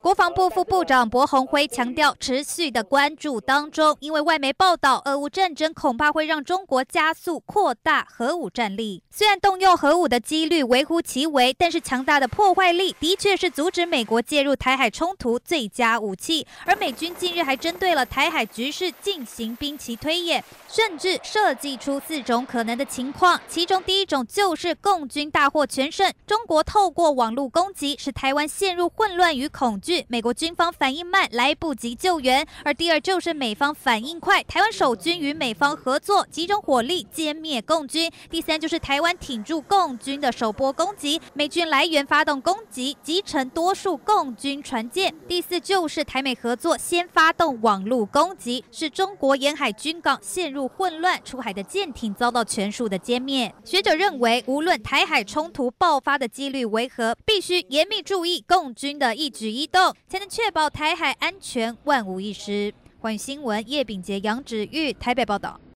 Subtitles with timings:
[0.00, 9.02] 国防部副部长柏鸿辉强调，持续的关注当中，因为外媒报道，俄乌战争恐怕会让中国加速扩大核武战力。
[9.10, 16.46] 虽然动用核武的几率微乎其微，但是强大的破坏力的确是阻止美国介入台海冲突最佳武器。
[16.64, 29.87] 而美军近日还针对了台海局势进行兵棋推演，甚至设计出四种可能的情况，其中第一种就是共军大获全胜，中国透过网络攻击使台湾陷入混乱与恐惧。
[29.88, 53.54] 据美国军方反应慢，来不及救援；而第二就是美方反应快，台湾守军与美方合作，集中火力歼灭共军；第三就是台湾挺住共军的首波攻击，美军来源发动攻击，击沉多数共军船舰；第四就是台美合作，先发动网络攻击，使中国沿海军港陷入混乱，出海的舰艇遭到全数的歼灭。
[53.64, 59.77] 学者认为，无论台海冲突爆发的几率为何，必须严密注意共军的一举一动。
[60.08, 62.72] 才能确保台海安全万无一失。
[63.00, 65.60] 关于新闻，叶秉杰、杨芷玉台北报道。